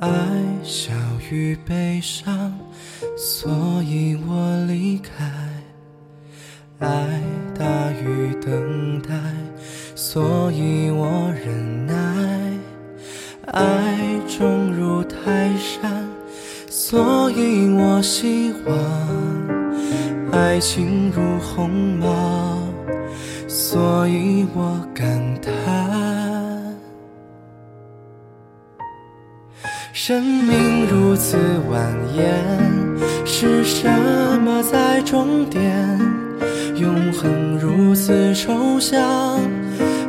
[0.00, 0.08] 爱
[0.62, 0.94] 小
[1.30, 2.58] 于悲伤，
[3.18, 5.26] 所以我离开；
[6.78, 7.20] 爱
[7.54, 9.10] 大于等待，
[9.94, 11.94] 所以我忍耐；
[13.48, 16.08] 爱重如泰山，
[16.70, 18.74] 所以我希望；
[20.32, 22.58] 爱情如鸿毛，
[23.46, 26.39] 所以我感叹。
[30.02, 31.36] 生命如此
[31.68, 31.76] 蜿
[32.16, 32.22] 蜒，
[33.26, 33.86] 是什
[34.40, 35.60] 么在终点？
[36.74, 39.38] 永恒如此抽象，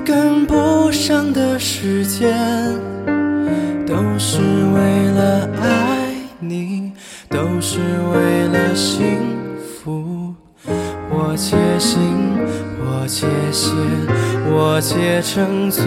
[0.05, 2.33] 跟不上的时间，
[3.85, 6.93] 都是为了爱你，
[7.27, 7.79] 都是
[8.13, 9.17] 为了幸
[9.59, 10.33] 福。
[11.09, 11.99] 我且行，
[12.79, 13.71] 我且歇，
[14.49, 15.83] 我且沉醉。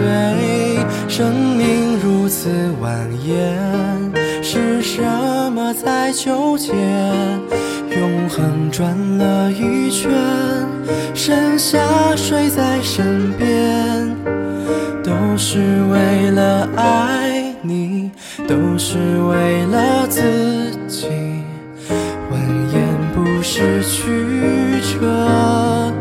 [1.07, 1.84] 生命
[2.45, 5.01] 此蜿蜒，是什
[5.51, 6.73] 么在纠结？
[7.89, 10.11] 永恒转了一圈，
[11.15, 11.79] 剩下
[12.15, 14.15] 谁在身边？
[15.03, 18.11] 都是为了爱你，
[18.47, 20.21] 都是为了自
[20.87, 21.07] 己。
[22.29, 22.37] 蜿
[22.69, 22.77] 蜒
[23.15, 24.03] 不是曲
[24.99, 25.91] 折，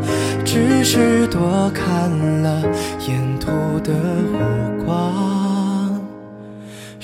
[0.44, 2.10] 只是多看
[2.42, 2.60] 了
[3.08, 3.50] 沿途
[3.80, 3.94] 的
[4.30, 5.33] 火光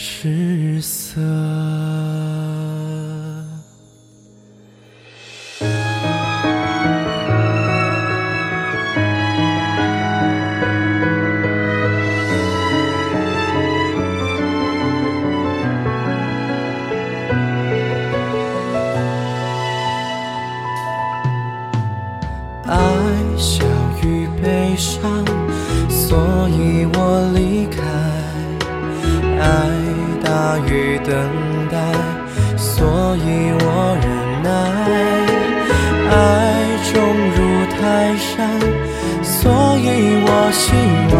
[0.02, 1.20] 失色。
[22.66, 22.74] 爱
[23.36, 23.62] 小
[24.02, 25.22] 于悲伤，
[25.90, 27.82] 所以我离开；
[29.38, 29.79] 爱
[30.50, 31.14] 大于等
[31.70, 31.78] 待，
[32.56, 33.64] 所以我
[34.02, 34.10] 忍
[34.42, 34.50] 耐；
[36.10, 36.12] 爱
[36.90, 36.92] 重
[37.36, 37.38] 如
[37.70, 37.78] 泰
[38.18, 38.28] 山，
[39.22, 39.38] 所
[39.78, 39.86] 以
[40.26, 40.74] 我希
[41.14, 41.16] 望；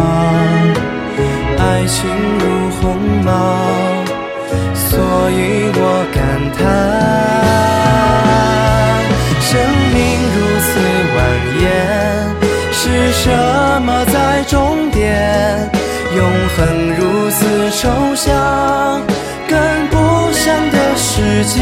[1.57, 1.97] 爱情
[2.39, 2.43] 如
[2.81, 2.83] 鸿
[3.23, 3.31] 毛，
[4.75, 4.91] 所
[5.31, 5.39] 以
[5.77, 5.81] 我
[6.13, 6.19] 感
[6.57, 6.59] 叹。
[9.39, 9.49] 生
[9.93, 9.97] 命
[10.35, 10.37] 如
[10.67, 10.69] 此
[11.15, 11.17] 蜿
[11.63, 11.63] 蜒，
[12.73, 13.23] 是什
[13.83, 15.70] 么在终点？
[16.15, 16.19] 永
[16.55, 16.59] 恒
[16.97, 19.01] 如此抽象，
[19.47, 19.95] 跟不
[20.33, 21.61] 上的时间，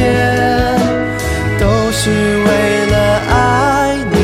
[1.60, 2.96] 都是为了
[3.30, 4.18] 爱你，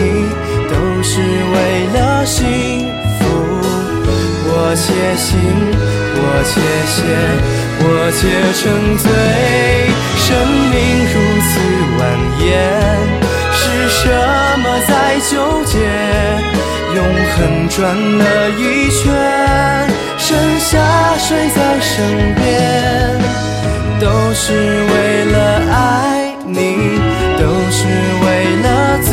[0.68, 1.56] 都是为
[1.94, 2.42] 了幸
[3.20, 3.22] 福。
[4.48, 4.84] 我且
[5.16, 5.38] 行，
[6.18, 6.54] 我且
[6.88, 6.98] 歇，
[7.82, 7.86] 我
[8.18, 8.22] 且
[8.60, 8.64] 沉
[8.98, 9.06] 醉。
[10.18, 10.26] 生
[10.72, 10.74] 命
[11.14, 11.16] 如
[11.46, 11.54] 此
[12.00, 12.02] 蜿
[12.40, 12.44] 蜒。
[13.54, 14.02] 是什
[14.60, 14.90] 么在
[15.30, 15.32] 纠
[15.66, 15.74] 结？
[16.96, 17.00] 永
[17.36, 17.78] 恒转
[18.18, 19.04] 了一圈，
[20.36, 22.44] 剩下谁在身边？
[24.02, 24.52] 都是
[24.84, 25.38] 为了
[25.72, 27.00] 爱你，
[27.40, 27.88] 都是
[28.22, 28.68] 为了
[29.00, 29.10] 自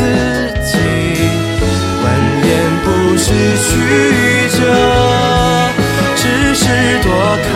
[0.67, 0.75] 己。
[2.03, 2.05] 蜿
[2.43, 2.45] 蜒
[2.83, 2.85] 不
[3.17, 3.25] 是
[3.63, 3.71] 曲
[4.49, 4.59] 折，
[6.17, 6.21] 只
[6.53, 6.61] 是
[7.03, 7.07] 多
[7.47, 7.51] 看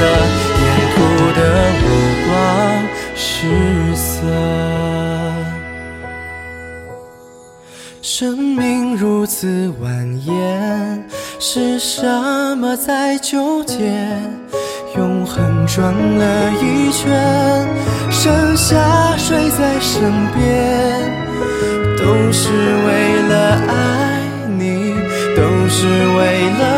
[0.00, 0.02] 了
[0.62, 0.64] 沿
[0.94, 0.96] 途
[1.38, 1.40] 的
[1.84, 1.86] 五
[2.24, 2.32] 光
[3.14, 3.20] 十
[3.94, 4.08] 色。
[8.00, 9.84] 生命如此蜿
[10.26, 10.30] 蜒，
[11.44, 12.06] 是什
[12.56, 13.76] 么在纠结？
[14.96, 17.66] 永恒转了一圈，
[18.12, 21.02] 剩下谁在身边？
[21.98, 22.48] 都是
[22.86, 23.34] 为了
[23.66, 24.22] 爱
[24.56, 24.94] 你，
[25.34, 26.71] 都是为了。